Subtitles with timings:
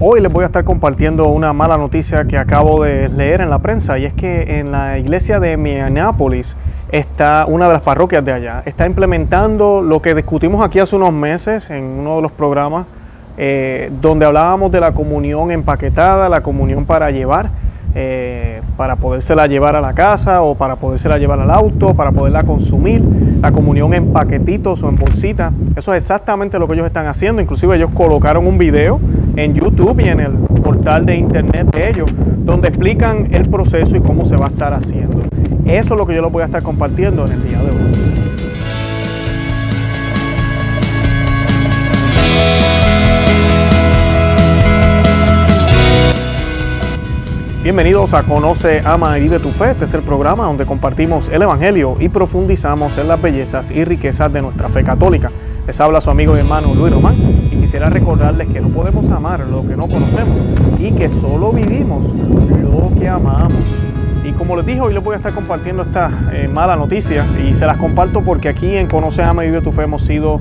[0.00, 3.60] Hoy les voy a estar compartiendo una mala noticia que acabo de leer en la
[3.60, 6.56] prensa y es que en la iglesia de Minneapolis
[6.90, 11.12] está una de las parroquias de allá, está implementando lo que discutimos aquí hace unos
[11.12, 12.86] meses en uno de los programas
[13.36, 17.50] eh, donde hablábamos de la comunión empaquetada, la comunión para llevar,
[17.94, 22.42] eh, para podérsela llevar a la casa o para podérsela llevar al auto, para poderla
[22.42, 23.02] consumir,
[23.40, 25.52] la comunión en paquetitos o en bolsitas.
[25.76, 27.40] Eso es exactamente lo que ellos están haciendo.
[27.40, 29.00] Inclusive ellos colocaron un video
[29.36, 34.00] en YouTube y en el portal de internet de ellos, donde explican el proceso y
[34.00, 35.22] cómo se va a estar haciendo.
[35.64, 38.23] Eso es lo que yo les voy a estar compartiendo en el día de hoy.
[47.64, 49.70] Bienvenidos a Conoce, Ama y Vive tu Fe.
[49.70, 54.30] Este es el programa donde compartimos el Evangelio y profundizamos en las bellezas y riquezas
[54.30, 55.30] de nuestra fe católica.
[55.66, 57.16] Les habla su amigo y hermano Luis Román
[57.50, 60.38] y quisiera recordarles que no podemos amar lo que no conocemos
[60.78, 63.64] y que solo vivimos lo que amamos.
[64.24, 67.54] Y como les dije, hoy les voy a estar compartiendo esta eh, mala noticia y
[67.54, 70.38] se las comparto porque aquí en Conoce, Ama y Vive tu Fe hemos sido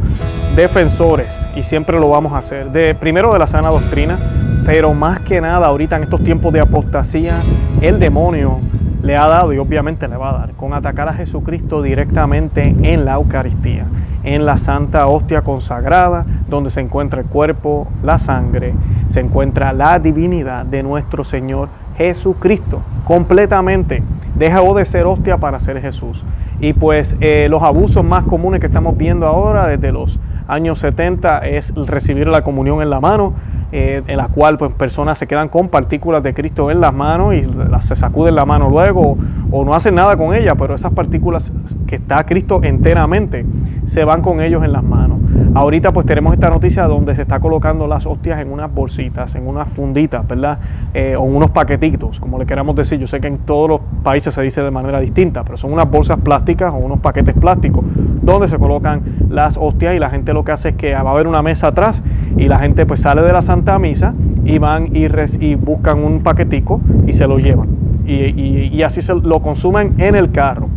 [0.58, 2.69] defensores y siempre lo vamos a hacer.
[2.73, 6.61] De, primero de la sana doctrina, pero más que nada ahorita en estos tiempos de
[6.61, 7.44] apostasía,
[7.81, 8.59] el demonio
[9.02, 13.05] le ha dado y obviamente le va a dar con atacar a Jesucristo directamente en
[13.05, 13.86] la Eucaristía
[14.23, 18.73] en la Santa Hostia consagrada, donde se encuentra el cuerpo, la sangre,
[19.08, 24.02] se encuentra la divinidad de nuestro Señor Jesucristo, completamente.
[24.36, 26.25] Dejó de ser hostia para ser Jesús.
[26.59, 31.39] Y pues eh, los abusos más comunes que estamos viendo ahora desde los años 70
[31.39, 33.33] es recibir la comunión en la mano,
[33.75, 37.33] eh, en la cual pues, personas se quedan con partículas de Cristo en las manos
[37.33, 39.17] y las, se sacuden la mano luego
[39.49, 41.52] o, no hacen nada con ellas, pero esas partículas
[41.88, 43.43] que está Cristo enteramente
[43.85, 45.17] se van con ellos en las manos.
[45.55, 49.47] Ahorita pues tenemos esta noticia donde se está colocando las hostias en unas bolsitas, en
[49.47, 50.57] unas funditas, ¿verdad?
[50.95, 52.97] Eh, o unos paquetitos, como le queramos decir.
[52.99, 55.89] Yo sé que en todos los países se dice de manera distinta, pero son unas
[55.89, 57.86] bolsas plásticas o unos paquetes plásticos
[58.23, 61.13] donde se colocan las hostias y la gente lo que hace es que va a
[61.13, 62.03] haber una mesa atrás
[62.36, 64.15] y la gente pues sale de la Santa Misa
[64.45, 65.05] y van y,
[65.39, 67.83] y buscan un paquetico y se lo llevan.
[68.05, 70.67] Y, así se lo consumen en el carro.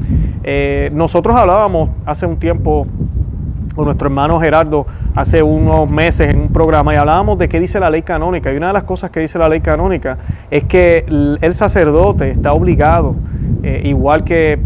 [0.45, 2.87] Eh, nosotros hablábamos hace un tiempo
[3.85, 7.91] nuestro hermano Gerardo hace unos meses en un programa y hablábamos de qué dice la
[7.91, 8.53] ley canónica.
[8.53, 10.19] Y una de las cosas que dice la ley canónica
[10.51, 11.05] es que
[11.41, 13.17] el sacerdote está obligado,
[13.63, 14.59] eh, igual que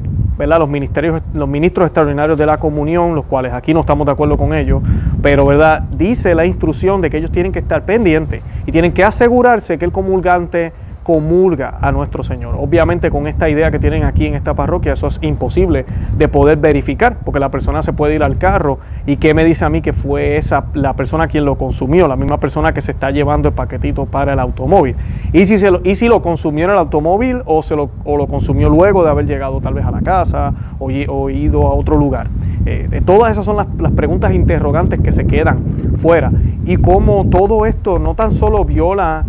[0.46, 4.36] los ministerios, los ministros extraordinarios de la comunión, los cuales aquí no estamos de acuerdo
[4.36, 4.82] con ellos,
[5.22, 5.82] pero ¿verdad?
[5.92, 9.84] dice la instrucción de que ellos tienen que estar pendientes y tienen que asegurarse que
[9.84, 10.72] el comulgante
[11.10, 12.54] comulga a nuestro Señor.
[12.56, 15.84] Obviamente con esta idea que tienen aquí en esta parroquia, eso es imposible
[16.16, 19.64] de poder verificar, porque la persona se puede ir al carro y qué me dice
[19.64, 22.92] a mí que fue esa la persona quien lo consumió, la misma persona que se
[22.92, 24.94] está llevando el paquetito para el automóvil.
[25.32, 28.16] Y si, se lo, y si lo consumió en el automóvil o, se lo, o
[28.16, 30.90] lo consumió luego de haber llegado tal vez a la casa o,
[31.28, 32.28] ido a otro lugar.
[32.66, 33.66] Eh, todas esas son las,
[33.96, 35.58] preguntas interrogantes que se quedan
[35.96, 36.30] fuera.
[36.64, 39.24] Y cómo todo esto no tan solo viola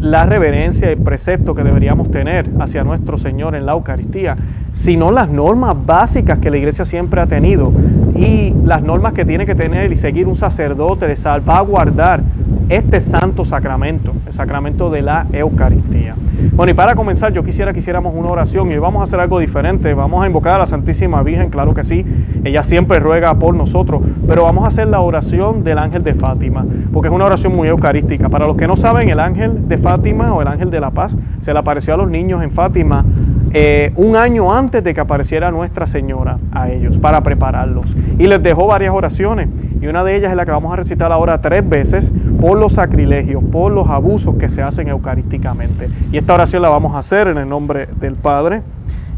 [0.00, 4.36] la reverencia y el precepto que deberíamos tener hacia nuestro Señor en la Eucaristía,
[4.72, 7.72] sino las normas básicas que la iglesia siempre ha tenido
[8.14, 12.22] y las normas que tiene que tener y seguir un sacerdote de salvaguardar
[12.68, 16.14] este santo sacramento, el sacramento de la Eucaristía.
[16.52, 19.20] Bueno, y para comenzar, yo quisiera que hiciéramos una oración y hoy vamos a hacer
[19.20, 19.94] algo diferente.
[19.94, 22.04] Vamos a invocar a la Santísima Virgen, claro que sí,
[22.44, 26.64] ella siempre ruega por nosotros, pero vamos a hacer la oración del ángel de Fátima,
[26.92, 28.28] porque es una oración muy eucarística.
[28.28, 31.16] Para los que no saben, el ángel de Fátima o el ángel de la paz
[31.40, 33.04] se le apareció a los niños en Fátima
[33.52, 37.94] eh, un año antes de que apareciera Nuestra Señora a ellos para prepararlos.
[38.18, 39.48] Y les dejó varias oraciones
[39.80, 42.72] y una de ellas es la que vamos a recitar ahora tres veces por los
[42.72, 45.88] sacrilegios, por los abusos que se hacen eucarísticamente.
[46.12, 48.62] Y esta oración la vamos a hacer en el nombre del Padre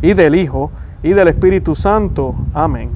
[0.02, 0.70] y del Hijo
[1.02, 2.34] y del Espíritu Santo.
[2.54, 2.90] Amén.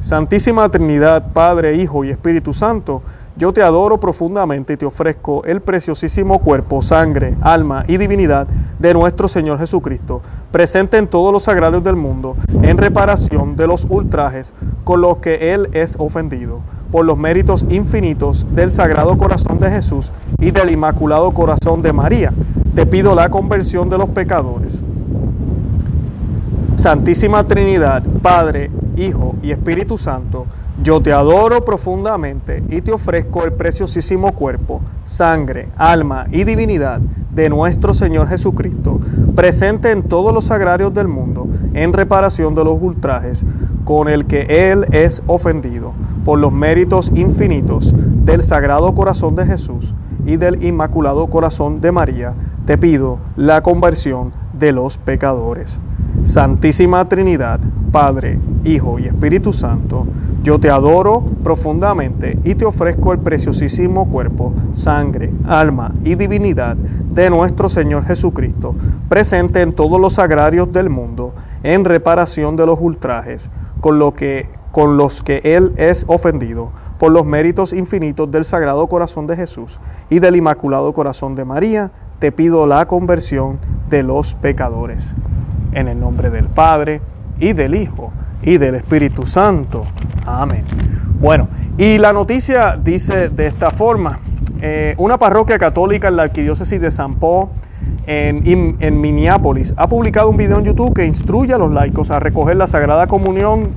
[0.00, 3.02] Santísima Trinidad, Padre, Hijo y Espíritu Santo,
[3.40, 8.46] yo te adoro profundamente y te ofrezco el preciosísimo cuerpo, sangre, alma y divinidad
[8.78, 10.20] de nuestro Señor Jesucristo,
[10.52, 14.52] presente en todos los sagrados del mundo, en reparación de los ultrajes
[14.84, 16.60] con los que Él es ofendido,
[16.92, 22.34] por los méritos infinitos del Sagrado Corazón de Jesús y del Inmaculado Corazón de María.
[22.74, 24.82] Te pido la conversión de los pecadores.
[26.76, 30.44] Santísima Trinidad, Padre, Hijo y Espíritu Santo,
[30.82, 37.00] yo te adoro profundamente y te ofrezco el preciosísimo cuerpo, sangre, alma y divinidad
[37.30, 38.98] de nuestro Señor Jesucristo,
[39.34, 43.44] presente en todos los sagrarios del mundo, en reparación de los ultrajes
[43.84, 45.92] con el que Él es ofendido,
[46.24, 47.94] por los méritos infinitos
[48.24, 49.94] del Sagrado Corazón de Jesús
[50.24, 52.34] y del Inmaculado Corazón de María,
[52.66, 55.80] te pido la conversión de los pecadores.
[56.24, 60.06] Santísima Trinidad, Padre, Hijo y Espíritu Santo,
[60.42, 67.30] yo te adoro profundamente y te ofrezco el preciosísimo cuerpo, sangre, alma y divinidad de
[67.30, 68.74] nuestro Señor Jesucristo,
[69.08, 73.50] presente en todos los sagrarios del mundo, en reparación de los ultrajes,
[73.80, 73.98] con,
[74.72, 79.80] con los que Él es ofendido, por los méritos infinitos del Sagrado Corazón de Jesús
[80.10, 83.58] y del Inmaculado Corazón de María, te pido la conversión
[83.88, 85.14] de los pecadores.
[85.72, 87.00] En el nombre del Padre,
[87.38, 88.12] y del Hijo,
[88.42, 89.84] y del Espíritu Santo.
[90.26, 90.64] Amén.
[91.20, 94.20] Bueno, y la noticia dice de esta forma,
[94.60, 97.48] eh, una parroquia católica en la arquidiócesis de San Paul,
[98.06, 102.18] en, en, Minneapolis, ha publicado un video en YouTube que instruye a los laicos a
[102.18, 103.70] recoger la Sagrada Comunión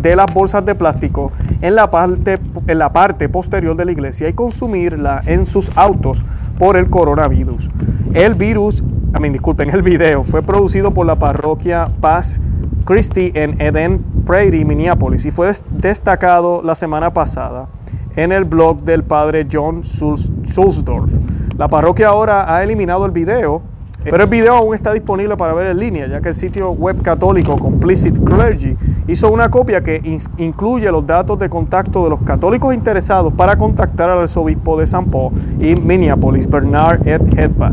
[0.00, 4.28] de las bolsas de plástico en la parte, en la parte posterior de la iglesia
[4.28, 6.24] y consumirla en sus autos
[6.58, 7.70] por el coronavirus.
[8.14, 12.40] El virus, a mí disculpen, el video fue producido por la parroquia Paz
[12.84, 17.68] Christie en Eden Prairie, Minneapolis, y fue destacado la semana pasada
[18.16, 21.12] en el blog del padre John Sulsdorf.
[21.56, 23.62] La parroquia ahora ha eliminado el video,
[24.04, 27.02] pero el video aún está disponible para ver en línea, ya que el sitio web
[27.02, 28.76] católico Complicit Clergy
[29.06, 30.00] hizo una copia que
[30.38, 35.06] incluye los datos de contacto de los católicos interesados para contactar al arzobispo de San
[35.06, 37.72] Paul y Minneapolis, Bernard Ed Hedbad,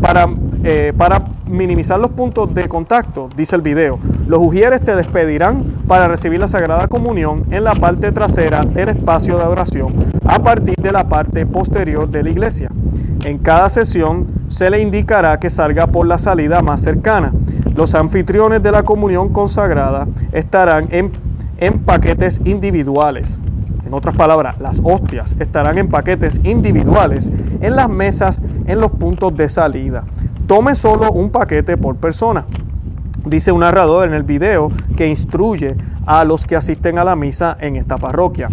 [0.00, 0.28] para,
[0.64, 3.98] eh, para minimizar los puntos de contacto, dice el video.
[4.26, 9.36] Los ujieres te despedirán para recibir la Sagrada Comunión en la parte trasera del espacio
[9.36, 9.92] de adoración
[10.24, 12.70] a partir de la parte posterior de la iglesia.
[13.24, 17.32] En cada sesión se le indicará que salga por la salida más cercana.
[17.74, 21.12] Los anfitriones de la comunión consagrada estarán en,
[21.58, 23.40] en paquetes individuales.
[23.86, 27.30] En otras palabras, las hostias estarán en paquetes individuales
[27.60, 30.04] en las mesas en los puntos de salida.
[30.52, 32.44] Tome solo un paquete por persona.
[33.24, 35.74] Dice un narrador en el video que instruye
[36.06, 38.48] a los que asisten a la misa en esta parroquia.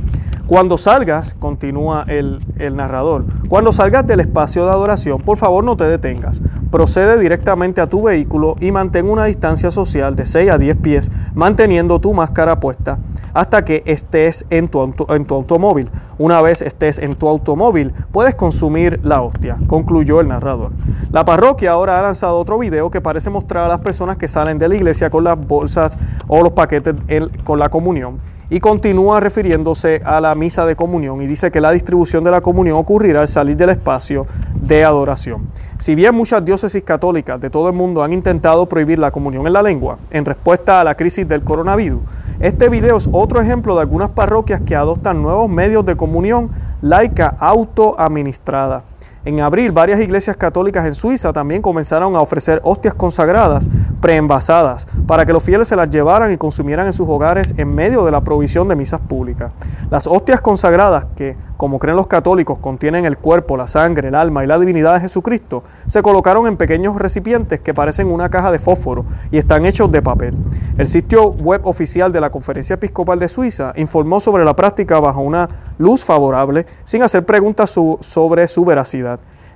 [0.48, 5.78] Cuando salgas, continúa el, el, narrador, cuando salgas del espacio de adoración, por favor no
[5.78, 6.42] te detengas.
[6.72, 11.12] Procede directamente a tu vehículo y mantén una distancia social de 6 a 10 pies,
[11.36, 12.98] manteniendo tu máscara puesta
[13.34, 15.90] hasta que estés en tu, en tu automóvil.
[16.18, 20.72] Una vez estés en tu automóvil, puedes consumir la hostia, concluyó el narrador.
[21.12, 24.58] La parroquia ahora ha lanzado otro video que parece mostrar a las personas que salen
[24.58, 25.98] de la iglesia con las bolsas
[26.28, 26.96] o los paquetes
[27.44, 28.18] con la comunión
[28.50, 32.42] y continúa refiriéndose a la misa de comunión y dice que la distribución de la
[32.42, 34.26] comunión ocurrirá al salir del espacio
[34.60, 35.50] de adoración.
[35.78, 39.54] Si bien muchas diócesis católicas de todo el mundo han intentado prohibir la comunión en
[39.54, 42.02] la lengua en respuesta a la crisis del coronavirus,
[42.40, 46.50] este video es otro ejemplo de algunas parroquias que adoptan nuevos medios de comunión
[46.82, 48.84] laica autoadministrada.
[49.26, 53.70] En abril, varias iglesias católicas en Suiza también comenzaron a ofrecer hostias consagradas
[54.00, 58.06] preenvasadas para que los fieles se las llevaran y consumieran en sus hogares en medio
[58.06, 59.52] de la provisión de misas públicas.
[59.90, 64.46] Las hostias consagradas, que, como creen los católicos, contienen el cuerpo, la sangre, el alma
[64.46, 68.60] y la divinidad de Jesucristo, se colocaron en pequeños recipientes que parecen una caja de
[68.60, 70.34] fósforo y están hechos de papel.
[70.78, 75.22] El sitio web oficial de la Conferencia Episcopal de Suiza informó sobre la práctica bajo
[75.22, 79.09] una luz favorable, sin hacer preguntas sobre su veracidad.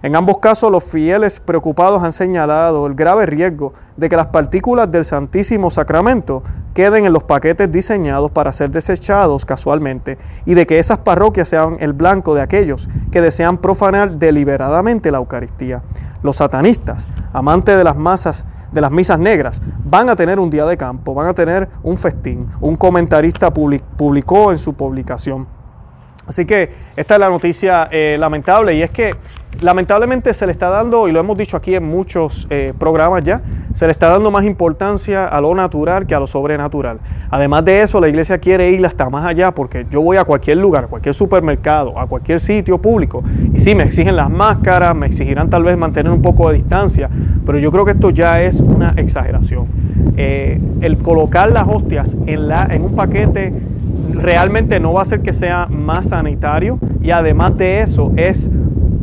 [0.03, 4.91] En ambos casos, los fieles preocupados han señalado el grave riesgo de que las partículas
[4.91, 10.77] del Santísimo Sacramento queden en los paquetes diseñados para ser desechados casualmente y de que
[10.77, 15.81] esas parroquias sean el blanco de aquellos que desean profanar deliberadamente la Eucaristía.
[16.21, 20.65] Los satanistas, amantes de las masas, de las misas negras, van a tener un día
[20.65, 22.49] de campo, van a tener un festín.
[22.59, 25.47] Un comentarista publicó en su publicación.
[26.27, 29.13] Así que esta es la noticia eh, lamentable y es que
[29.61, 33.41] lamentablemente se le está dando, y lo hemos dicho aquí en muchos eh, programas ya,
[33.73, 36.99] se le está dando más importancia a lo natural que a lo sobrenatural.
[37.29, 40.57] Además de eso, la iglesia quiere ir hasta más allá porque yo voy a cualquier
[40.57, 45.07] lugar, a cualquier supermercado, a cualquier sitio público, y sí, me exigen las máscaras, me
[45.07, 47.09] exigirán tal vez mantener un poco de distancia,
[47.45, 49.67] pero yo creo que esto ya es una exageración.
[50.15, 53.53] Eh, el colocar las hostias en, la, en un paquete
[54.13, 58.49] realmente no va a ser que sea más sanitario y además de eso es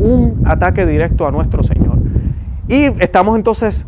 [0.00, 1.98] un ataque directo a nuestro Señor.
[2.68, 3.86] Y estamos entonces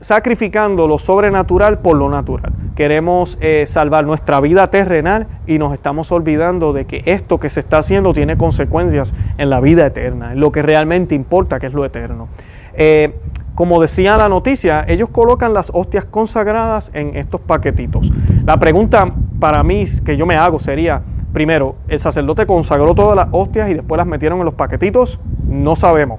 [0.00, 2.52] sacrificando lo sobrenatural por lo natural.
[2.74, 7.60] Queremos eh, salvar nuestra vida terrenal y nos estamos olvidando de que esto que se
[7.60, 11.72] está haciendo tiene consecuencias en la vida eterna, en lo que realmente importa, que es
[11.72, 12.28] lo eterno.
[12.74, 13.14] Eh,
[13.54, 18.12] como decía la noticia, ellos colocan las hostias consagradas en estos paquetitos.
[18.44, 19.10] La pregunta
[19.40, 21.00] para mí que yo me hago sería,
[21.36, 25.20] Primero, el sacerdote consagró todas las hostias y después las metieron en los paquetitos.
[25.46, 26.18] No sabemos.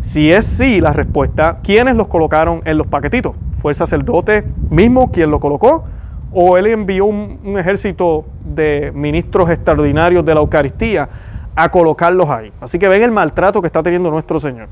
[0.00, 3.36] Si es sí la respuesta, ¿quiénes los colocaron en los paquetitos?
[3.52, 5.84] ¿Fue el sacerdote mismo quien lo colocó?
[6.32, 11.10] ¿O él envió un, ejército de ministros extraordinarios de la Eucaristía
[11.54, 12.50] a colocarlos ahí?
[12.58, 14.68] Así que ven el maltrato que está teniendo nuestro Señor.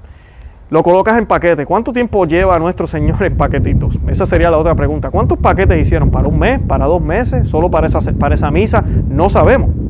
[0.70, 1.66] Lo colocas en paquete.
[1.66, 3.99] ¿Cuánto tiempo lleva nuestro Señor en paquetitos?
[4.08, 5.11] Esa sería la otra pregunta.
[5.11, 6.11] ¿Cuántos paquetes hicieron?
[6.11, 6.62] ¿Para un mes?
[6.62, 7.46] ¿Para dos meses?
[7.46, 8.82] ¿Solo para esa, para esa misa?
[9.06, 9.81] No sabemos.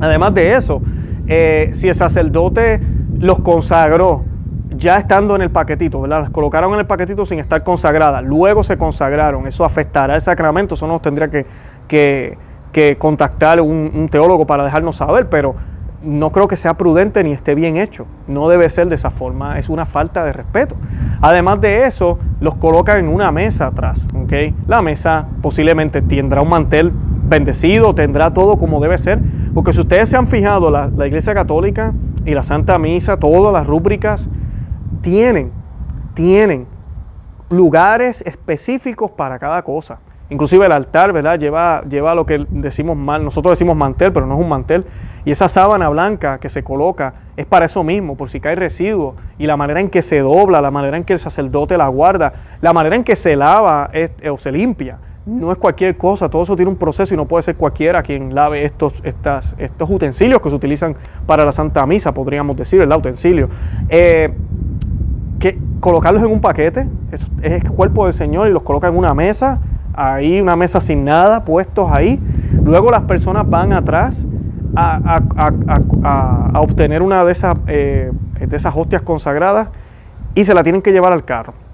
[0.00, 0.82] Además de eso,
[1.26, 2.80] eh, si el sacerdote
[3.18, 4.24] los consagró
[4.70, 6.22] ya estando en el paquetito, ¿verdad?
[6.22, 10.74] Las colocaron en el paquetito sin estar consagradas, luego se consagraron, eso afectará el sacramento,
[10.74, 11.46] eso nos tendría que,
[11.88, 15.54] que, contactar un, un teólogo para dejarnos saber, pero
[16.02, 18.06] no creo que sea prudente ni esté bien hecho.
[18.28, 20.76] No debe ser de esa forma, es una falta de respeto.
[21.20, 24.06] Además de eso, los colocan en una mesa atrás.
[24.14, 24.54] ¿okay?
[24.66, 26.92] La mesa posiblemente tendrá un mantel
[27.28, 29.20] bendecido, tendrá todo como debe ser.
[29.54, 31.92] Porque si ustedes se han fijado, la, Iglesia Católica
[32.24, 34.28] y la Santa Misa, todas las rúbricas,
[35.00, 35.52] tienen,
[36.14, 36.66] tienen
[37.48, 39.98] lugares específicos para cada cosa.
[40.28, 41.38] Inclusive el altar, ¿verdad?
[41.38, 44.84] Lleva, lleva lo que decimos mal, nosotros decimos mantel, pero no es un mantel.
[45.24, 49.14] Y esa sábana blanca que se coloca es para eso mismo, por si cae residuo.
[49.38, 52.32] Y la manera en que se dobla, la manera en que el sacerdote la guarda,
[52.60, 53.90] la manera en que se lava
[54.28, 54.98] o se limpia.
[55.26, 58.32] No es cualquier cosa, todo eso tiene un proceso y no puede ser cualquiera quien
[58.32, 60.94] lave estos, estas, estos utensilios que se utilizan
[61.26, 63.48] para la Santa Misa, podríamos decir, el utensilio.
[63.88, 64.32] Eh,
[65.40, 69.14] que colocarlos en un paquete, es, el cuerpo del Señor y los coloca en una
[69.14, 69.60] mesa
[69.96, 72.20] ahí una mesa sin nada, puestos ahí.
[72.62, 74.26] Luego las personas van atrás
[74.76, 75.22] a,
[76.60, 79.68] obtener una de esas, eh, de esas hostias consagradas
[80.34, 81.65] y se la tienen que llevar al carro.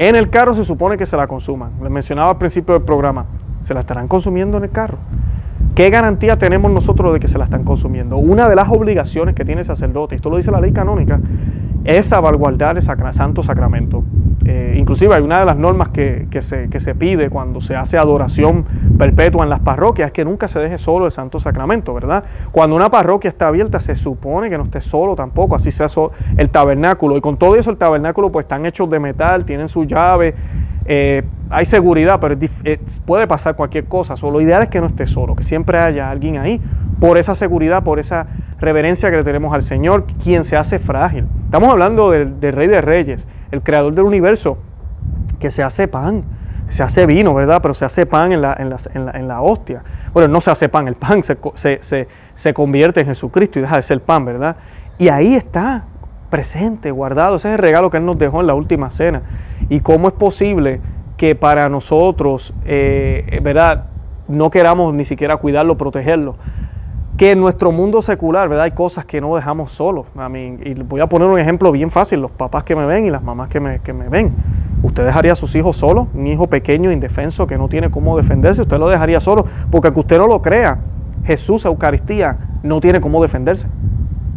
[0.00, 1.72] En el carro se supone que se la consuman.
[1.82, 3.26] Les mencionaba al principio del programa,
[3.60, 4.96] se la estarán consumiendo en el carro.
[5.74, 8.16] ¿Qué garantía tenemos nosotros de que se la están consumiendo?
[8.16, 11.20] Una de las obligaciones que tiene el sacerdote, esto lo dice la ley canónica,
[11.84, 14.04] es salvaguardar el santo sacramento.
[14.44, 17.98] Eh, inclusive hay una de las normas que, se, que, se, pide cuando se hace
[17.98, 18.64] adoración
[18.98, 22.24] perpetua en las parroquias es que nunca se deje solo el Santo Sacramento, ¿verdad?
[22.50, 25.86] Cuando una parroquia está abierta se supone que no esté solo tampoco, así sea
[26.36, 27.16] el tabernáculo.
[27.16, 30.34] Y con todo eso el tabernáculo pues están hechos de metal, tienen su llave,
[30.86, 32.36] eh, hay seguridad, pero
[33.04, 34.14] puede pasar cualquier cosa.
[34.22, 36.60] lo ideal es que no esté solo, que siempre haya alguien ahí,
[36.98, 38.26] por esa seguridad, por esa
[38.60, 41.26] reverencia que le tenemos al Señor, quien se hace frágil.
[41.44, 44.58] Estamos hablando del, Rey de Reyes, el creador del universo,
[45.38, 46.24] que se hace pan,
[46.68, 47.60] se hace vino, ¿verdad?
[47.62, 49.82] Pero se hace pan en la, en la, hostia.
[50.12, 53.76] Bueno, no se hace pan, el pan se, se, se, convierte en Jesucristo y deja
[53.76, 54.56] de ser pan, ¿verdad?
[54.98, 55.84] Y ahí está,
[56.28, 57.36] presente, guardado.
[57.36, 59.22] Ese es el regalo que Él nos dejó en la última cena.
[59.68, 60.80] Y cómo es posible
[61.16, 63.86] que para nosotros, eh, ¿verdad?
[64.28, 66.36] No queramos ni siquiera cuidarlo, protegerlo
[67.20, 68.64] que en nuestro mundo secular, ¿verdad?
[68.64, 70.06] Hay cosas que no dejamos solos.
[70.64, 73.22] Y voy a poner un ejemplo bien fácil, los papás que me ven y las
[73.22, 74.32] mamás que me, que me ven.
[74.82, 76.08] ¿Usted dejaría a sus hijos solos?
[76.14, 80.00] Un hijo pequeño, indefenso, que no tiene cómo defenderse, usted lo dejaría solo, porque aunque
[80.00, 80.78] usted no lo crea,
[81.22, 83.68] Jesús, Eucaristía, no tiene cómo defenderse.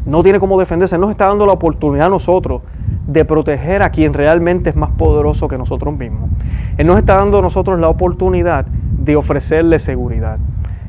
[0.06, 0.96] No tiene cómo defenderse.
[0.96, 2.64] Él nos está dando la oportunidad a nosotros
[3.08, 6.30] de proteger a quien realmente es más poderoso que nosotros mismos.
[6.76, 10.38] Él nos está dando a nosotros la oportunidad de ofrecerle seguridad.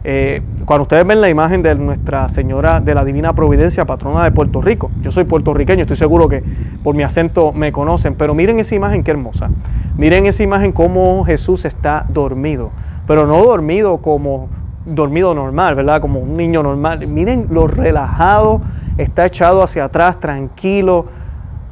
[0.07, 4.33] Eh, cuando ustedes ven la imagen de Nuestra Señora de la Divina Providencia, patrona de
[4.33, 6.45] Puerto Rico, yo soy puertorriqueño, estoy seguro que
[6.83, 9.49] por mi acento me conocen, pero miren esa imagen qué hermosa.
[9.97, 12.71] Miren esa imagen cómo Jesús está dormido,
[13.07, 14.51] pero no dormido como
[14.85, 16.03] dormido normal, ¿verdad?
[16.03, 17.07] Como un niño normal.
[17.07, 18.61] Miren lo relajado,
[18.99, 21.07] está echado hacia atrás, tranquilo.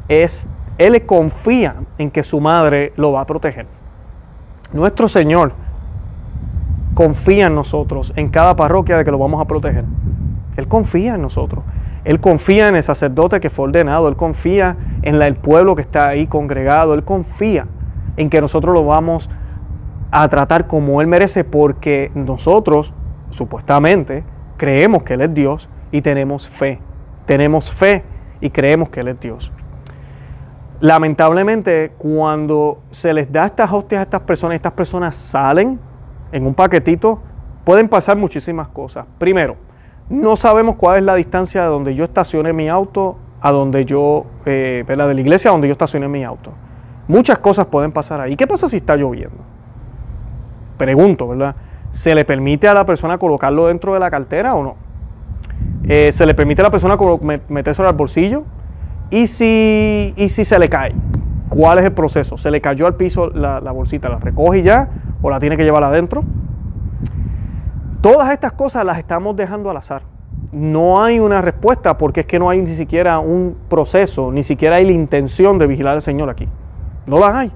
[0.09, 0.49] Es,
[0.79, 3.67] él confía en que su madre lo va a proteger.
[4.73, 5.53] Nuestro Señor
[6.95, 9.85] confía en nosotros, en cada parroquia de que lo vamos a proteger.
[10.57, 11.65] Él confía en nosotros.
[12.05, 14.09] Él confía en el sacerdote que fue ordenado.
[14.09, 16.95] Él confía en el pueblo que está ahí congregado.
[16.95, 17.67] Él confía
[18.17, 19.31] en que nosotros lo vamos
[20.11, 22.93] a tratar como Él merece porque nosotros,
[23.31, 24.25] supuestamente,
[24.57, 26.81] creemos que Él es Dios y tenemos fe.
[27.25, 28.05] Tenemos fe
[28.41, 29.53] y creemos que Él es Dios.
[30.81, 35.79] Lamentablemente, cuando se les da estas hostias a estas personas, estas personas salen
[36.33, 37.21] en un paquetito,
[37.65, 39.07] pueden pasar muchísimas cosas.
[39.19, 39.57] Primero,
[40.09, 44.27] no sabemos cuál es la distancia de donde yo estacioné mi auto a donde yo,
[44.47, 46.53] eh, de la iglesia a donde yo estacioné mi auto.
[47.09, 48.37] Muchas cosas pueden pasar ahí.
[48.37, 49.39] ¿Qué pasa si está lloviendo?
[50.77, 51.55] Pregunto, ¿verdad?
[51.91, 54.77] ¿Se le permite a la persona colocarlo dentro de la cartera o no?
[55.85, 56.97] Eh, ¿Se le permite a la persona
[57.49, 58.45] metérselo al bolsillo?
[59.11, 60.95] ¿Y si, ¿Y si se le cae?
[61.54, 62.38] ¿Cuál es el proceso?
[62.38, 64.09] ¿Se le cayó al piso la, bolsita?
[64.09, 64.88] ¿La recoge ya?
[65.21, 66.25] o la tiene que llevar adentro.
[68.00, 70.02] Todas estas cosas las estamos dejando al azar.
[70.50, 74.76] no hay una respuesta porque es que no hay ni siquiera un proceso, ni siquiera
[74.76, 76.49] hay la intención de vigilar al Señor aquí.
[77.06, 77.52] No las hay.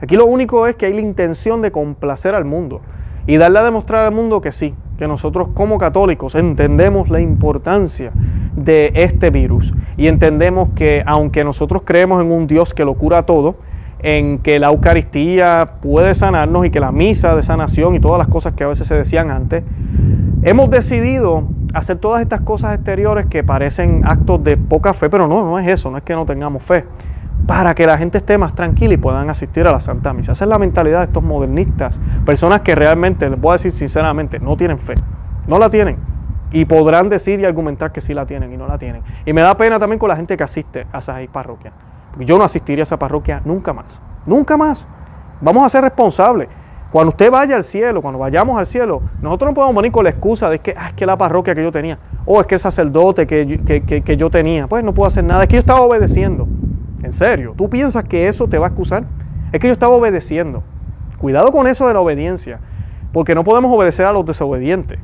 [0.00, 2.80] Aquí lo único es que hay la intención de complacer al mundo
[3.26, 8.12] y darle a demostrar al mundo que sí, que nosotros como católicos entendemos la importancia
[8.54, 13.22] de este virus y entendemos que aunque nosotros creemos en un Dios que lo cura
[13.22, 13.56] todo,
[14.00, 18.28] en que la Eucaristía puede sanarnos y que la misa de sanación y todas las
[18.28, 19.64] cosas que a veces se decían antes,
[20.42, 25.42] hemos decidido hacer todas estas cosas exteriores que parecen actos de poca fe, pero no,
[25.42, 26.84] no es eso, no es que no tengamos fe,
[27.46, 30.32] para que la gente esté más tranquila y puedan asistir a la Santa Misa.
[30.32, 34.38] Esa es la mentalidad de estos modernistas, personas que realmente, les voy a decir sinceramente,
[34.38, 34.94] no tienen fe,
[35.46, 35.98] no la tienen.
[36.52, 39.02] Y podrán decir y argumentar que sí la tienen y no la tienen.
[39.24, 41.72] Y me da pena también con la gente que asiste a esas parroquias.
[42.18, 44.02] Yo no asistiría a esa parroquia nunca más.
[44.26, 44.86] Nunca más.
[45.40, 46.48] Vamos a ser responsables.
[46.90, 50.10] Cuando usted vaya al cielo, cuando vayamos al cielo, nosotros no podemos venir con la
[50.10, 52.60] excusa de que ah, es que la parroquia que yo tenía, o es que el
[52.60, 56.48] sacerdote que, que, yo tenía, pues no puedo hacer nada, es que yo estaba obedeciendo.
[57.02, 59.04] En serio, ¿tú piensas que eso te va a excusar?
[59.52, 60.62] Es que yo estaba obedeciendo.
[61.18, 62.60] Cuidado con eso de la obediencia,
[63.12, 64.98] porque no podemos obedecer a los desobedientes.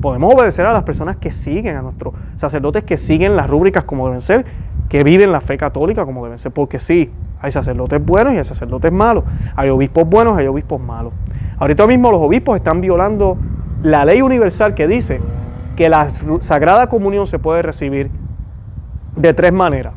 [0.00, 4.06] Podemos obedecer a las personas que siguen, a nuestros sacerdotes que siguen las rúbricas como
[4.06, 4.44] deben ser,
[4.88, 7.10] que viven la fe católica como deben ser, porque sí,
[7.40, 9.24] hay sacerdotes buenos y hay sacerdotes malos,
[9.56, 11.12] hay obispos buenos hay obispos malos.
[11.58, 13.38] Ahorita mismo los obispos están violando
[13.82, 15.20] la ley universal que dice
[15.76, 16.08] que la
[16.40, 18.10] Sagrada Comunión se puede recibir
[19.16, 19.94] de tres maneras.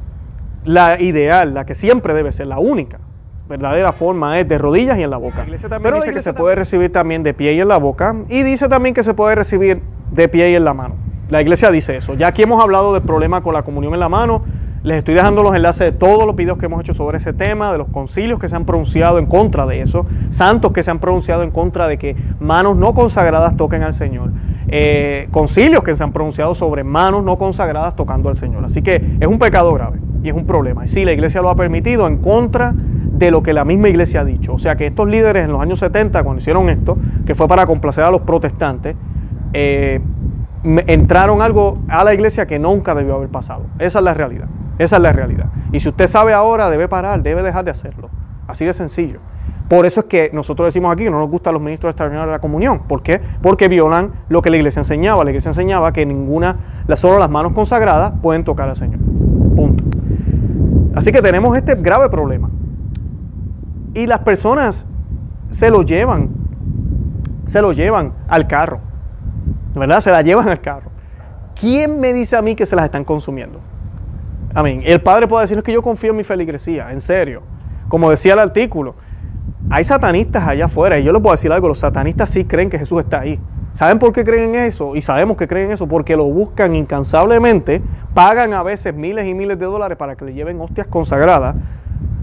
[0.68, 3.00] La ideal, la que siempre debe ser, la única,
[3.48, 5.46] verdadera forma es de rodillas y en la boca.
[5.82, 8.68] Pero dice que se puede recibir también de pie y en la boca y dice
[8.68, 9.82] también que se puede recibir
[10.12, 10.96] de pie y en la mano.
[11.30, 12.16] La iglesia dice eso.
[12.16, 14.44] Ya aquí hemos hablado del problema con la comunión en la mano,
[14.88, 17.74] les estoy dejando los enlaces de todos los videos que hemos hecho sobre ese tema,
[17.74, 21.00] de los concilios que se han pronunciado en contra de eso, santos que se han
[21.00, 24.32] pronunciado en contra de que manos no consagradas toquen al Señor,
[24.70, 28.64] eh, concilios que se han pronunciado sobre manos no consagradas tocando al Señor.
[28.64, 30.86] Así que es un pecado grave y es un problema.
[30.86, 34.22] Y sí, la iglesia lo ha permitido en contra de lo que la misma iglesia
[34.22, 34.54] ha dicho.
[34.54, 37.66] O sea que estos líderes en los años 70, cuando hicieron esto, que fue para
[37.66, 38.96] complacer a los protestantes,
[39.52, 40.00] eh,
[40.64, 43.66] entraron algo a la iglesia que nunca debió haber pasado.
[43.80, 44.48] Esa es la realidad.
[44.78, 45.48] Esa es la realidad.
[45.72, 48.10] Y si usted sabe ahora, debe parar, debe dejar de hacerlo.
[48.48, 49.20] Así de sencillo.
[49.68, 52.40] Por eso es que nosotros decimos aquí no nos gustan los ministros extraordinarios de la
[52.40, 52.84] comunión.
[52.88, 53.20] ¿Por qué?
[53.42, 55.24] Porque violan lo que la iglesia enseñaba.
[55.26, 56.56] La iglesia enseñaba que ninguna,
[56.96, 59.00] solo las manos consagradas pueden tocar al Señor.
[59.56, 59.84] Punto.
[60.96, 62.50] Así que tenemos este grave problema.
[63.94, 64.86] Y las personas
[65.50, 66.30] se lo llevan,
[67.46, 68.80] se lo llevan al carro.
[69.76, 70.00] ¿Verdad?
[70.00, 70.92] Se la llevan al carro.
[71.60, 73.60] ¿Quién me dice a mí que se las están consumiendo?
[74.54, 74.82] Amén.
[74.86, 77.44] El Padre puede decir que yo confío en mi feligresía, en serio.
[77.88, 78.96] Como decía el artículo,
[79.70, 82.80] hay satanistas allá afuera, y yo les puedo decir algo, los satanistas sí creen que
[82.80, 83.40] Jesús está ahí.
[83.74, 84.96] ¿Saben por qué creen eso?
[84.96, 87.82] Y sabemos que creen eso porque lo buscan incansablemente,
[88.14, 91.56] pagan a veces miles y miles de dólares para que le lleven hostias consagradas,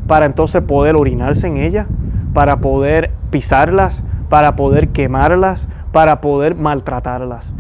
[0.09, 1.87] para entonces poder orinarse en ellas,
[2.33, 7.55] para poder pisarlas, para poder quemarlas, para poder maltratarlas.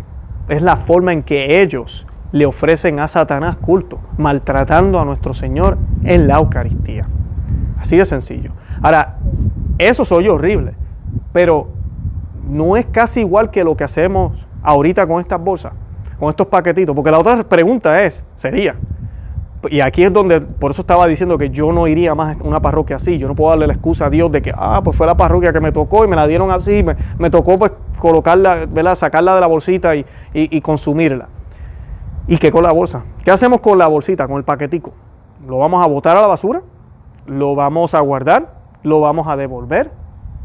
[0.48, 5.79] Es la forma en que ellos le ofrecen a Satanás culto, maltratando a nuestro Señor
[6.03, 7.07] en la Eucaristía.
[7.79, 8.51] Así de sencillo.
[8.83, 9.18] Ahora,
[9.79, 10.75] eso soy horrible,
[11.33, 11.68] pero
[12.44, 15.75] no es casi igual que lo que hacemos ahorita con estas bolsas,
[16.18, 18.75] con estos paquetitos, porque la otra pregunta es, sería,
[19.70, 22.61] y aquí es donde, por eso estaba diciendo que yo no iría más a una
[22.61, 25.07] parroquia así, yo no puedo darle la excusa a Dios de que, ah, pues fue
[25.07, 26.85] la parroquia que me tocó y me la dieron así,
[27.16, 28.66] me, tocó pues colocarla,
[28.97, 31.29] sacarla de la bolsita y consumirla.
[32.27, 33.03] ¿Y qué con la bolsa?
[33.23, 34.93] ¿Qué hacemos con la bolsita, con el paquetico?
[35.47, 36.63] ¿Lo vamos a botar a la basura?
[37.27, 38.55] ¿Lo vamos a guardar?
[38.83, 39.91] ¿Lo vamos a devolver?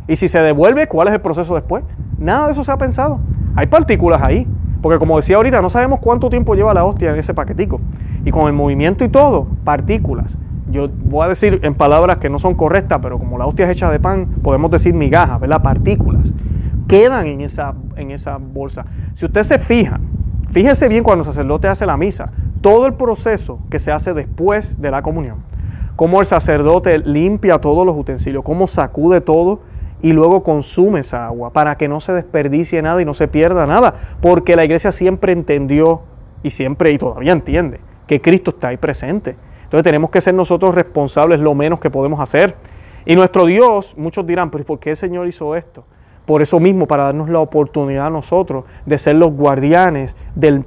[0.07, 1.83] Y si se devuelve, ¿cuál es el proceso después?
[2.17, 3.19] Nada de eso se ha pensado.
[3.55, 4.47] Hay partículas ahí.
[4.81, 7.79] Porque como decía ahorita, no sabemos cuánto tiempo lleva la hostia en ese paquetico.
[8.25, 10.37] Y con el movimiento y todo, partículas.
[10.69, 13.71] Yo voy a decir en palabras que no son correctas, pero como la hostia es
[13.71, 15.61] hecha de pan, podemos decir migajas, ¿verdad?
[15.61, 16.33] Partículas.
[16.87, 18.85] Quedan en esa, en esa bolsa.
[19.13, 19.99] Si usted se fija,
[20.51, 22.31] Fíjese bien cuando el sacerdote hace la misa,
[22.61, 25.43] todo el proceso que se hace después de la comunión,
[25.95, 29.59] cómo el sacerdote limpia todos los utensilios, cómo sacude todo
[30.01, 33.67] y luego consume esa agua para que no se desperdicie nada y no se pierda
[33.67, 36.01] nada, porque la iglesia siempre entendió
[36.41, 39.35] y siempre y todavía entiende que Cristo está ahí presente.
[39.65, 42.55] Entonces tenemos que ser nosotros responsables lo menos que podemos hacer.
[43.05, 45.85] Y nuestro Dios, muchos dirán, pero ¿por qué el Señor hizo esto?
[46.29, 50.63] Por eso mismo, para darnos la oportunidad a nosotros de ser los guardianes del,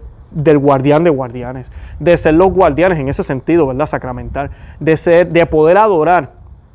[0.59, 1.71] guardián de guardianes,
[2.01, 3.87] de ser los guardianes en ese sentido, ¿verdad?
[3.87, 6.33] Sacramental, de, ser, de poder adorar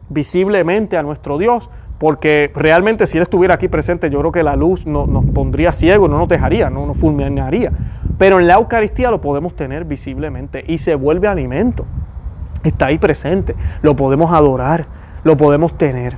[0.08, 4.56] visiblemente a nuestro Dios, porque realmente si Él estuviera aquí presente, yo creo que la
[4.56, 7.74] luz nos pondría ciego, no nos dejaría, no nos fulminaría.
[8.18, 11.86] Pero en la Eucaristía lo podemos tener visiblemente y se vuelve alimento.
[12.64, 14.88] Está ahí presente, lo podemos adorar,
[15.26, 16.16] lo podemos tener.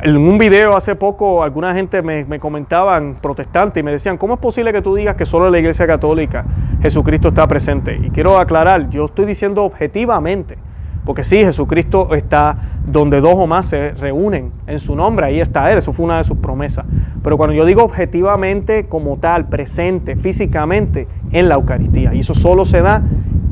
[0.00, 4.34] En un video hace poco alguna gente me, me comentaban, protestantes, y me decían, ¿cómo
[4.34, 6.44] es posible que tú digas que solo en la Iglesia Católica
[6.82, 7.98] Jesucristo está presente?
[8.02, 10.58] Y quiero aclarar, yo estoy diciendo objetivamente
[11.06, 15.70] porque sí, Jesucristo está donde dos o más se reúnen en su nombre, ahí está
[15.70, 16.84] Él, eso fue una de sus promesas.
[17.22, 22.64] Pero cuando yo digo objetivamente como tal, presente, físicamente, en la Eucaristía, y eso solo
[22.64, 23.04] se da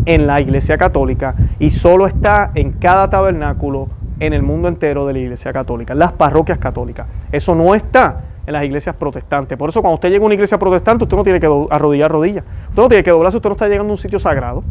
[0.05, 3.89] en la Iglesia Católica y solo está en cada tabernáculo
[4.21, 7.07] en el mundo entero de la Iglesia Católica, las parroquias católicas.
[7.33, 9.57] Eso no está en las iglesias protestantes.
[9.57, 12.45] Por eso cuando usted llega a una iglesia protestante, usted no tiene que arrodillar rodillas.
[12.69, 14.63] Usted no tiene que doblarse, usted no está llegando a un sitio sagrado.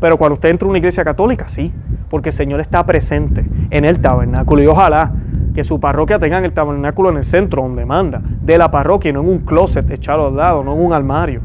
[0.00, 1.72] Pero cuando usted entra a una iglesia católica, sí,
[2.10, 5.12] porque el Señor está presente en el tabernáculo y ojalá
[5.54, 9.20] que su parroquia tenga el tabernáculo en el centro donde manda, de la parroquia, no
[9.20, 11.40] en un closet echado al lado, no en un armario.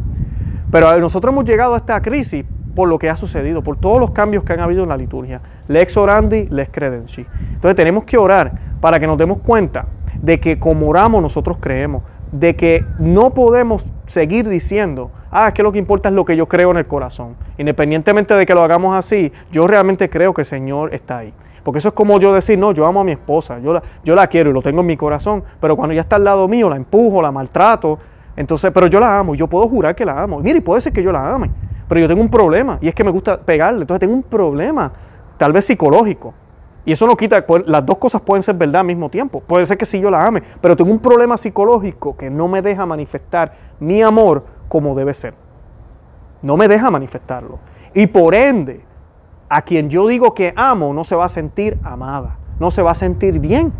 [0.71, 2.43] Pero nosotros hemos llegado a esta crisis
[2.79, 5.41] por lo que ha sucedido, por todos los cambios que han habido en la liturgia.
[5.67, 7.25] Lex orandi, lex credenci.
[7.55, 9.87] Entonces tenemos que orar para que nos demos cuenta
[10.21, 15.73] de que como oramos nosotros creemos, de que no podemos seguir diciendo, ah, que lo
[15.73, 17.35] que importa es lo que yo creo en el corazón.
[17.57, 21.33] Independientemente de que lo hagamos así, yo realmente creo que el Señor está ahí.
[21.65, 24.15] Porque eso es como yo decir, no, yo amo a mi esposa, yo la, yo
[24.15, 26.69] la quiero y lo tengo en mi corazón, pero cuando ya está al lado mío,
[26.69, 27.99] la empujo, la maltrato,
[28.37, 30.39] entonces, pero yo la amo, yo puedo jurar que la amo.
[30.39, 31.51] Mire, puede ser que yo la ame,
[31.89, 34.93] pero yo tengo un problema y es que me gusta pegarle, entonces tengo un problema,
[35.37, 36.33] tal vez psicológico.
[36.85, 39.41] Y eso no quita, las dos cosas pueden ser verdad al mismo tiempo.
[39.41, 42.61] Puede ser que sí yo la ame, pero tengo un problema psicológico que no me
[42.61, 45.33] deja manifestar mi amor como debe ser.
[46.41, 47.59] No me deja manifestarlo.
[47.93, 48.85] Y por ende,
[49.49, 52.91] a quien yo digo que amo no se va a sentir amada, no se va
[52.91, 53.73] a sentir bien.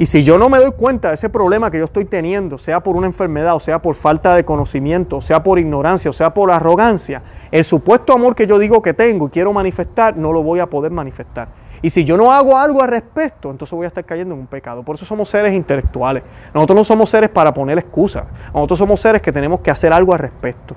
[0.00, 2.82] Y si yo no me doy cuenta de ese problema que yo estoy teniendo, sea
[2.82, 6.50] por una enfermedad, o sea por falta de conocimiento, sea por ignorancia, o sea por
[6.50, 10.58] arrogancia, el supuesto amor que yo digo que tengo y quiero manifestar, no lo voy
[10.60, 11.48] a poder manifestar.
[11.82, 14.46] Y si yo no hago algo al respecto, entonces voy a estar cayendo en un
[14.46, 14.82] pecado.
[14.82, 16.22] Por eso somos seres intelectuales.
[16.54, 18.24] Nosotros no somos seres para poner excusas.
[18.54, 20.74] Nosotros somos seres que tenemos que hacer algo al respecto.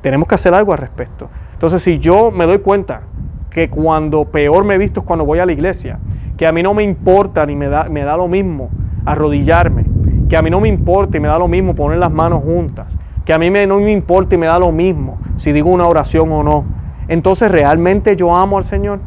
[0.00, 1.30] Tenemos que hacer algo al respecto.
[1.52, 3.02] Entonces, si yo me doy cuenta
[3.56, 5.98] que cuando peor me he visto es cuando voy a la iglesia,
[6.36, 8.68] que a mí no me importa ni me da, me da lo mismo
[9.06, 9.86] arrodillarme,
[10.28, 12.98] que a mí no me importa y me da lo mismo poner las manos juntas,
[13.24, 15.86] que a mí me, no me importa y me da lo mismo si digo una
[15.86, 16.66] oración o no,
[17.08, 19.00] entonces realmente yo amo al Señor.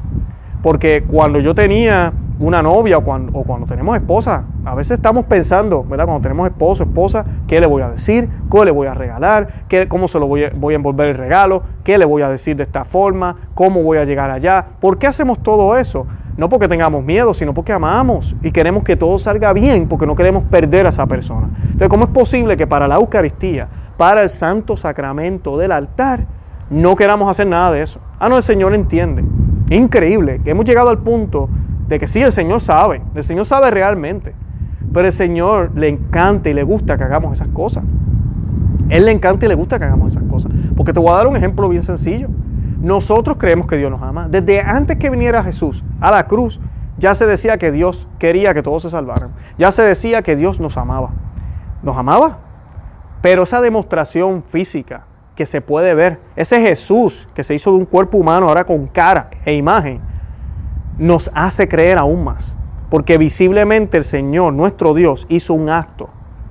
[0.61, 6.05] Porque cuando yo tenía una novia o cuando, tenemos esposa, a veces estamos pensando, ¿verdad?
[6.05, 8.29] Cuando tenemos esposo, esposa, ¿qué le voy a decir?
[8.49, 9.65] ¿Qué le voy a regalar?
[9.67, 11.63] ¿Qué, ¿Cómo se lo voy a, voy a envolver el regalo?
[11.83, 13.35] ¿Qué le voy a decir de esta forma?
[13.53, 14.65] ¿Cómo voy a llegar allá?
[14.79, 16.07] ¿Por qué hacemos todo eso?
[16.37, 20.15] No porque tengamos miedo, sino porque amamos y queremos que todo salga bien, porque no
[20.15, 21.49] queremos perder a esa persona.
[21.63, 23.67] Entonces, ¿cómo es posible que para la Eucaristía,
[23.97, 26.25] para el santo sacramento del altar,
[26.69, 27.99] no queramos hacer nada de eso?
[28.17, 29.25] Ah, no, el Señor entiende.
[29.69, 31.49] Increíble, que hemos llegado al punto
[31.87, 34.33] de que sí, el Señor sabe, el Señor sabe realmente,
[34.93, 37.83] pero el Señor le encanta y le gusta que hagamos esas cosas.
[38.89, 40.51] Él le encanta y le gusta que hagamos esas cosas.
[40.75, 42.27] Porque te voy a dar un ejemplo bien sencillo.
[42.81, 44.27] Nosotros creemos que Dios nos ama.
[44.27, 46.59] Desde antes que viniera Jesús a la cruz,
[46.97, 49.31] ya se decía que Dios quería que todos se salvaran.
[49.57, 51.11] Ya se decía que Dios nos amaba.
[51.83, 52.39] Nos amaba.
[53.21, 55.03] Pero esa demostración física
[55.39, 58.87] que se puede ver, ese Jesús que se hizo de un cuerpo humano ahora con
[58.87, 60.01] cara e imagen,
[60.97, 62.57] nos hace creer aún más.
[62.89, 66.09] Porque visiblemente el Señor, nuestro Dios, hizo un acto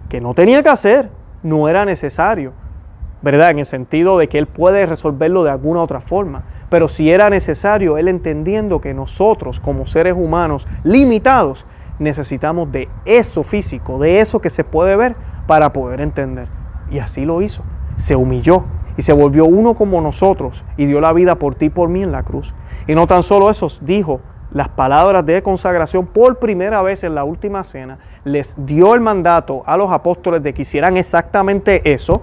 [0.08, 1.10] que no tenía que hacer,
[1.42, 2.54] no era necesario,
[3.20, 3.50] ¿verdad?
[3.50, 6.44] En el sentido de que Él puede resolverlo de alguna otra forma.
[6.70, 11.66] Pero si era necesario, Él entendiendo que nosotros como seres humanos limitados
[11.98, 15.14] necesitamos de eso físico, de eso que se puede ver
[15.46, 16.48] para poder entender.
[16.90, 17.62] Y así lo hizo.
[17.96, 18.64] Se humilló,
[18.98, 22.02] y se volvió uno como nosotros y dio la vida por ti y por mí
[22.02, 22.52] en la cruz.
[22.88, 27.22] Y no tan solo eso, dijo las palabras de consagración por primera vez en la
[27.22, 32.22] última cena, les dio el mandato a los apóstoles de que hicieran exactamente eso,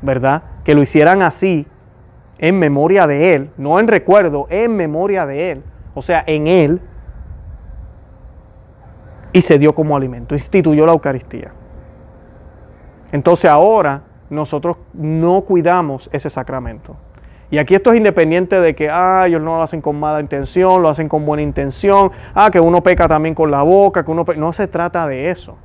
[0.00, 0.44] ¿verdad?
[0.64, 1.66] Que lo hicieran así,
[2.38, 5.62] en memoria de Él, no en recuerdo, en memoria de Él,
[5.94, 6.80] o sea, en Él,
[9.34, 11.52] y se dio como alimento, instituyó la Eucaristía.
[13.12, 16.96] Entonces ahora nosotros no cuidamos ese sacramento.
[17.50, 20.82] Y aquí esto es independiente de que, ah, ellos no lo hacen con mala intención,
[20.82, 24.24] lo hacen con buena intención, ah, que uno peca también con la boca, que uno
[24.36, 25.56] no se trata de eso.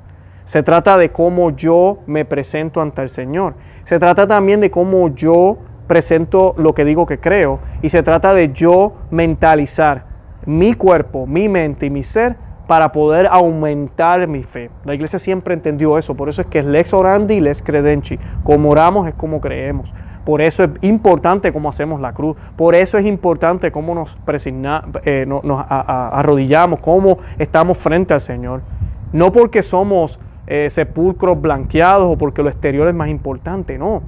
[0.45, 3.55] Se trata de cómo yo me presento ante el Señor.
[3.83, 7.59] Se trata también de cómo yo presento lo que digo que creo.
[7.81, 10.05] Y se trata de yo mentalizar
[10.45, 14.69] mi cuerpo, mi mente y mi ser para poder aumentar mi fe.
[14.85, 18.17] La iglesia siempre entendió eso, por eso es que es lex orandi y lex credenci.
[18.43, 19.93] Como oramos es como creemos.
[20.25, 22.37] Por eso es importante cómo hacemos la cruz.
[22.55, 24.17] Por eso es importante cómo nos,
[25.03, 28.61] eh, nos arrodillamos, cómo estamos frente al Señor.
[29.11, 34.01] No porque somos eh, sepulcros blanqueados o porque lo exterior es más importante, no.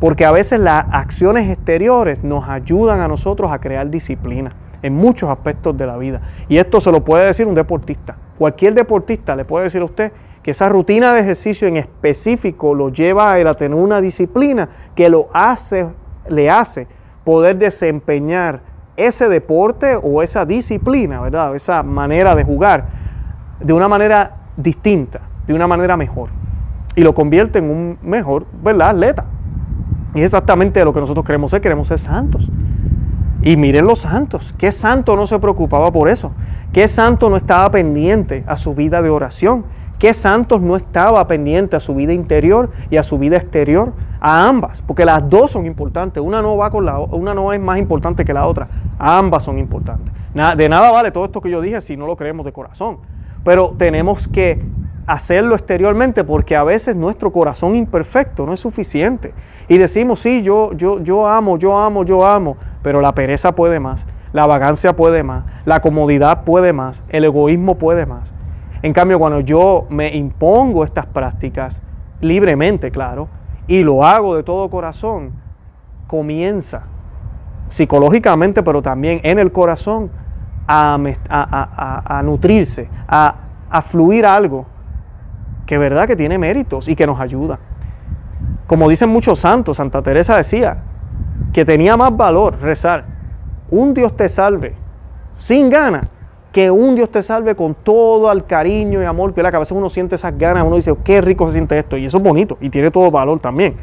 [0.00, 5.30] Porque a veces las acciones exteriores nos ayudan a nosotros a crear disciplina en muchos
[5.30, 6.20] aspectos de la vida.
[6.48, 8.16] Y esto se lo puede decir un deportista.
[8.38, 10.12] Cualquier deportista le puede decir a usted
[10.42, 14.68] que esa rutina de ejercicio en específico lo lleva a él a tener una disciplina
[14.94, 15.88] que lo hace,
[16.28, 16.86] le hace
[17.24, 18.60] poder desempeñar
[18.96, 21.54] ese deporte o esa disciplina, ¿verdad?
[21.54, 22.86] Esa manera de jugar
[23.60, 26.30] de una manera distinta, de una manera mejor.
[26.94, 28.90] Y lo convierte en un mejor, ¿verdad?
[28.90, 29.24] Atleta.
[30.14, 32.48] Y es exactamente lo que nosotros queremos ser, queremos ser santos.
[33.42, 36.32] Y miren los santos, ¿qué santo no se preocupaba por eso?
[36.72, 39.64] ¿Qué santo no estaba pendiente a su vida de oración?
[39.98, 43.92] ¿Qué santos no estaba pendiente a su vida interior y a su vida exterior?
[44.20, 46.22] A ambas, porque las dos son importantes.
[46.22, 48.68] Una no va con la una no es más importante que la otra.
[48.98, 50.12] Ambas son importantes.
[50.56, 52.98] de nada vale todo esto que yo dije si no lo creemos de corazón.
[53.44, 54.62] Pero tenemos que
[55.08, 59.32] hacerlo exteriormente porque a veces nuestro corazón imperfecto no es suficiente.
[59.66, 63.80] Y decimos, sí, yo, yo, yo amo, yo amo, yo amo, pero la pereza puede
[63.80, 68.32] más, la vagancia puede más, la comodidad puede más, el egoísmo puede más.
[68.82, 71.80] En cambio, cuando yo me impongo estas prácticas,
[72.20, 73.28] libremente, claro,
[73.66, 75.32] y lo hago de todo corazón,
[76.06, 76.82] comienza
[77.70, 80.10] psicológicamente, pero también en el corazón,
[80.66, 80.98] a,
[81.30, 84.66] a, a, nutrirse, a, fluir algo
[85.68, 87.58] que verdad que tiene méritos y que nos ayuda.
[88.66, 90.78] Como dicen muchos santos, Santa Teresa decía
[91.52, 93.04] que tenía más valor rezar
[93.70, 94.74] un Dios te salve
[95.36, 96.06] sin ganas
[96.52, 99.90] que un Dios te salve con todo el cariño y amor que a veces uno
[99.90, 102.70] siente esas ganas, uno dice, qué rico se siente esto, y eso es bonito, y
[102.70, 103.76] tiene todo valor también.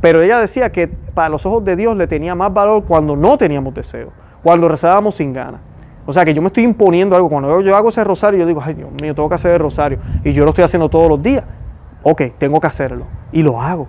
[0.00, 3.36] Pero ella decía que para los ojos de Dios le tenía más valor cuando no
[3.36, 4.08] teníamos deseo,
[4.42, 5.60] cuando rezábamos sin ganas.
[6.04, 7.28] O sea que yo me estoy imponiendo algo.
[7.28, 9.98] Cuando yo hago ese rosario, yo digo, ay Dios mío, tengo que hacer el rosario.
[10.24, 11.44] Y yo lo estoy haciendo todos los días.
[12.02, 13.04] Ok, tengo que hacerlo.
[13.32, 13.86] Y lo hago.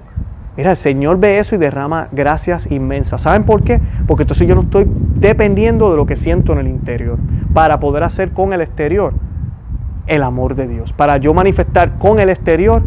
[0.55, 3.21] Mira, el Señor ve eso y derrama gracias inmensas.
[3.21, 3.81] ¿Saben por qué?
[4.07, 7.17] Porque entonces yo no estoy dependiendo de lo que siento en el interior
[7.53, 9.13] para poder hacer con el exterior
[10.05, 10.93] el amor de Dios.
[10.93, 12.83] Para yo manifestar con el exterior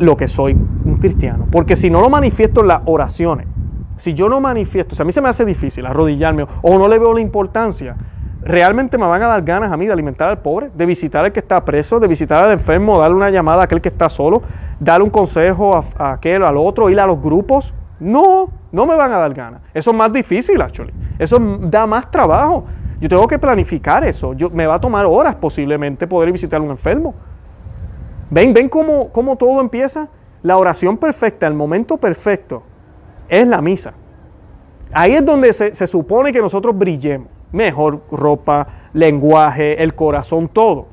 [0.00, 1.46] lo que soy un cristiano.
[1.52, 3.46] Porque si no lo manifiesto en las oraciones,
[3.96, 6.98] si yo no manifiesto, si a mí se me hace difícil arrodillarme o no le
[6.98, 7.94] veo la importancia,
[8.42, 11.32] realmente me van a dar ganas a mí de alimentar al pobre, de visitar al
[11.32, 14.42] que está preso, de visitar al enfermo, darle una llamada a aquel que está solo,
[14.78, 17.74] darle un consejo a, aquel, al otro, ir a los grupos.
[17.98, 19.60] No, no me van a dar ganas.
[19.74, 20.92] Eso es más difícil, actually.
[21.18, 22.64] Eso da más trabajo.
[22.98, 24.32] Yo tengo que planificar eso.
[24.32, 27.14] Yo, me va a tomar horas posiblemente poder visitar a un enfermo.
[28.30, 30.08] Ven, ven cómo, cómo todo empieza.
[30.42, 32.62] La oración perfecta, el momento perfecto,
[33.28, 33.92] es la misa.
[34.92, 40.86] Ahí es donde se, se supone que nosotros brillemos mejor ropa, lenguaje, el corazón, todo.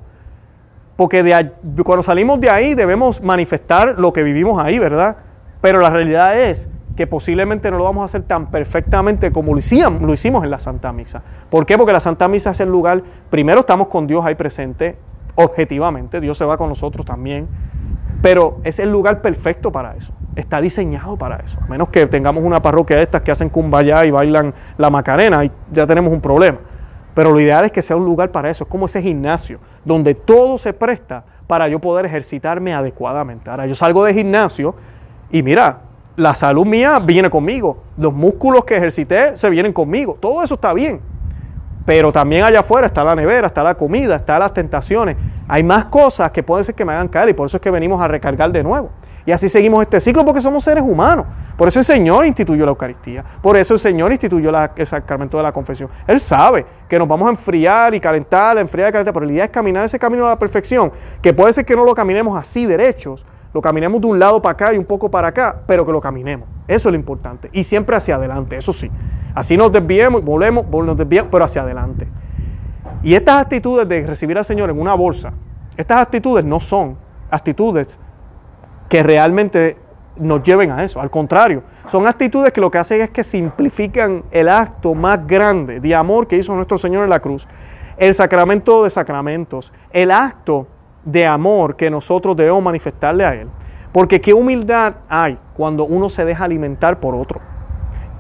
[0.95, 1.51] Porque de,
[1.83, 5.17] cuando salimos de ahí debemos manifestar lo que vivimos ahí, ¿verdad?
[5.61, 9.61] Pero la realidad es que posiblemente no lo vamos a hacer tan perfectamente como lo
[10.01, 11.21] lo hicimos en la Santa Misa.
[11.49, 11.77] ¿Por qué?
[11.77, 14.97] Porque la Santa Misa es el lugar, primero estamos con Dios ahí presente,
[15.35, 17.47] objetivamente, Dios se va con nosotros también,
[18.23, 20.11] pero es el lugar perfecto para eso.
[20.37, 21.57] Está diseñado para eso.
[21.63, 25.43] A menos que tengamos una parroquia de estas que hacen cumbaya y bailan la macarena,
[25.43, 26.59] y ya tenemos un problema.
[27.15, 28.63] Pero lo ideal es que sea un lugar para eso.
[28.63, 33.49] Es como ese gimnasio, donde todo se presta para yo poder ejercitarme adecuadamente.
[33.49, 34.75] Ahora, yo salgo de gimnasio
[35.31, 35.79] y mira,
[36.15, 37.81] la salud mía viene conmigo.
[37.97, 40.19] Los músculos que ejercité se vienen conmigo.
[40.19, 41.01] Todo eso está bien.
[41.83, 45.17] Pero también allá afuera está la nevera, está la comida, están las tentaciones.
[45.47, 47.71] Hay más cosas que pueden ser que me hagan caer y por eso es que
[47.71, 48.91] venimos a recargar de nuevo.
[49.27, 51.25] Y así seguimos este ciclo porque somos seres humanos.
[51.57, 53.25] Por eso el Señor instituyó la Eucaristía.
[53.41, 55.89] Por eso el Señor instituyó el sacramento de la confesión.
[56.07, 59.13] Él sabe que nos vamos a enfriar y calentar, enfriar y calentar.
[59.13, 60.93] Pero la idea es caminar ese camino a la perfección.
[61.21, 63.25] Que puede ser que no lo caminemos así derechos.
[63.53, 65.57] Lo caminemos de un lado para acá y un poco para acá.
[65.67, 66.47] Pero que lo caminemos.
[66.65, 67.49] Eso es lo importante.
[67.51, 68.55] Y siempre hacia adelante.
[68.55, 68.89] Eso sí.
[69.35, 72.07] Así nos desviemos, volvemos, nos desviamos, pero hacia adelante.
[73.03, 75.33] Y estas actitudes de recibir al Señor en una bolsa,
[75.75, 76.95] estas actitudes no son
[77.29, 77.99] actitudes
[78.89, 79.77] que realmente
[80.17, 80.99] nos lleven a eso.
[80.99, 85.79] Al contrario, son actitudes que lo que hacen es que simplifican el acto más grande
[85.79, 87.47] de amor que hizo nuestro Señor en la cruz,
[87.97, 90.67] el sacramento de sacramentos, el acto
[91.03, 93.47] de amor que nosotros debemos manifestarle a Él.
[93.91, 97.39] Porque qué humildad hay cuando uno se deja alimentar por otro.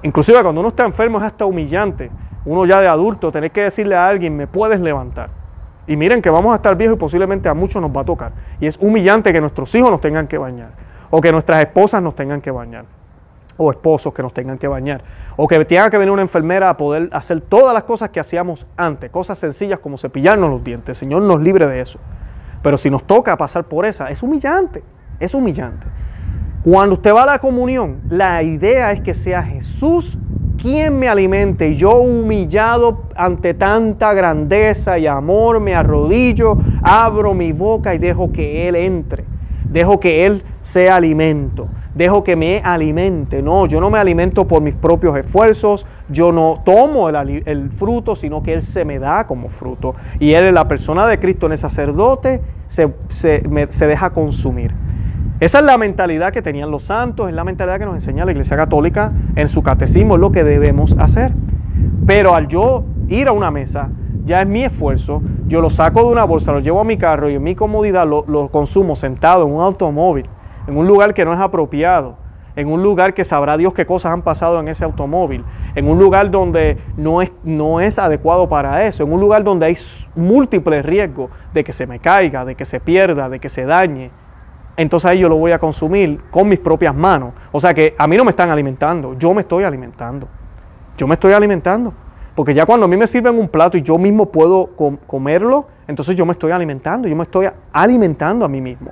[0.03, 2.09] Inclusive cuando uno está enfermo es hasta humillante.
[2.45, 5.29] Uno ya de adulto, tener que decirle a alguien, me puedes levantar.
[5.87, 8.33] Y miren que vamos a estar viejos y posiblemente a muchos nos va a tocar.
[8.59, 10.71] Y es humillante que nuestros hijos nos tengan que bañar.
[11.09, 12.85] O que nuestras esposas nos tengan que bañar.
[13.55, 15.01] O esposos que nos tengan que bañar.
[15.37, 18.67] O que tenga que venir una enfermera a poder hacer todas las cosas que hacíamos
[18.75, 19.09] antes.
[19.09, 20.97] Cosas sencillas como cepillarnos los dientes.
[20.97, 21.99] Señor nos libre de eso.
[22.61, 24.83] Pero si nos toca pasar por esa, es humillante.
[25.21, 25.87] Es humillante.
[26.63, 30.17] Cuando usted va a la comunión, la idea es que sea Jesús
[30.57, 31.69] quien me alimente.
[31.69, 38.31] Y yo humillado ante tanta grandeza y amor, me arrodillo, abro mi boca y dejo
[38.31, 39.23] que Él entre.
[39.69, 41.67] Dejo que Él sea alimento.
[41.93, 43.41] Dejo que me alimente.
[43.41, 45.85] No, yo no me alimento por mis propios esfuerzos.
[46.09, 49.95] Yo no tomo el, fruto, sino que Él se me da como fruto.
[50.19, 54.73] Y Él, en la persona de Cristo, en el sacerdote, se, se deja consumir.
[55.39, 58.31] Esa es la mentalidad que tenían los santos, es la mentalidad que nos enseña la
[58.31, 61.31] Iglesia Católica en su catecismo, es lo que debemos hacer.
[62.07, 63.91] Pero al yo ir a una mesa,
[64.25, 67.29] ya es mi esfuerzo, yo lo saco de una bolsa, lo llevo a mi carro
[67.29, 70.25] y en mi comodidad lo, lo consumo sentado en un automóvil,
[70.65, 72.17] en un lugar que no es apropiado,
[72.55, 75.45] en un lugar que sabrá Dios qué cosas han pasado en ese automóvil,
[75.75, 79.67] en un lugar donde no es, no es adecuado para eso, en un lugar donde
[79.67, 79.77] hay
[80.15, 84.09] múltiples riesgos de que se me caiga, de que se pierda, de que se dañe
[84.77, 87.33] entonces ahí yo lo voy a consumir con mis propias manos.
[87.51, 90.27] O sea que a mí no me están alimentando, yo me estoy alimentando.
[90.95, 91.93] Yo me estoy alimentando.
[92.35, 94.69] Porque ya cuando a mí me sirven un plato y yo mismo puedo
[95.07, 98.91] comerlo, entonces yo me estoy alimentando, yo me estoy alimentando a mí mismo.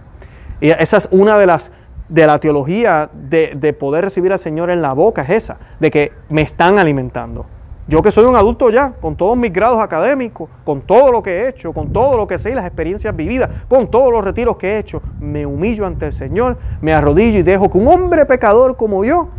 [0.59, 1.71] Y esa es una de las
[2.09, 5.91] de la teología de, de poder recibir al Señor en la boca, es esa, de
[5.91, 7.45] que me están alimentando.
[7.87, 11.41] Yo que soy un adulto ya, con todos mis grados académicos, con todo lo que
[11.41, 14.57] he hecho, con todo lo que sé y las experiencias vividas, con todos los retiros
[14.57, 18.25] que he hecho, me humillo ante el Señor, me arrodillo y dejo que un hombre
[18.25, 19.29] pecador como yo,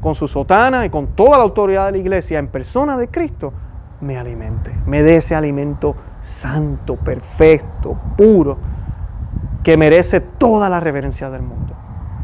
[0.00, 3.52] con su sotana y con toda la autoridad de la iglesia en persona de Cristo,
[4.00, 8.56] me alimente, me dé ese alimento santo, perfecto, puro,
[9.64, 11.74] que merece toda la reverencia del mundo.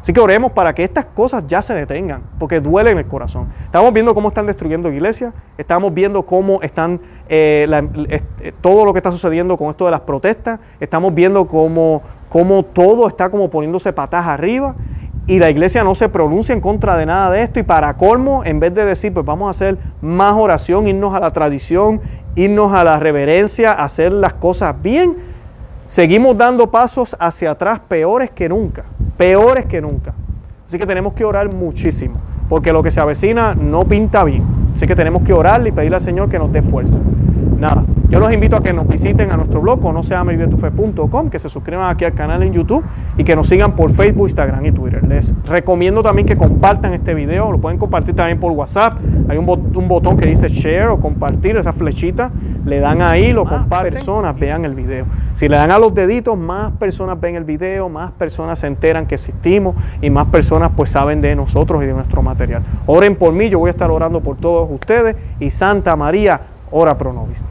[0.02, 3.46] Así que oremos para que estas cosas ya se detengan, porque duele en el corazón.
[3.62, 7.68] Estamos viendo cómo están destruyendo iglesias, estamos viendo cómo están eh,
[8.08, 12.64] eh, todo lo que está sucediendo con esto de las protestas, estamos viendo cómo, cómo
[12.64, 14.74] todo está como poniéndose patas arriba
[15.28, 18.42] y la iglesia no se pronuncia en contra de nada de esto y para colmo,
[18.44, 22.00] en vez de decir, pues vamos a hacer más oración, irnos a la tradición,
[22.34, 25.14] irnos a la reverencia, hacer las cosas bien,
[25.86, 28.82] seguimos dando pasos hacia atrás peores que nunca
[29.16, 30.14] peores que nunca.
[30.64, 32.16] Así que tenemos que orar muchísimo,
[32.48, 34.42] porque lo que se avecina no pinta bien.
[34.76, 36.98] Así que tenemos que orar y pedirle al Señor que nos dé fuerza.
[37.62, 40.00] Nada, yo los invito a que nos visiten a nuestro blog, no
[41.30, 42.82] que se suscriban aquí al canal en YouTube
[43.16, 45.06] y que nos sigan por Facebook, Instagram y Twitter.
[45.06, 48.98] Les recomiendo también que compartan este video, lo pueden compartir también por WhatsApp.
[49.28, 52.32] Hay un, botón que dice share o compartir, esa flechita,
[52.64, 55.04] le dan ahí, lo comparten, personas vean el video.
[55.34, 59.06] Si le dan a los deditos, más personas ven el video, más personas se enteran
[59.06, 62.64] que existimos y más personas pues saben de nosotros y de nuestro material.
[62.86, 66.40] Oren por mí, yo voy a estar orando por todos ustedes y Santa María,
[66.72, 67.46] ora pro nobis.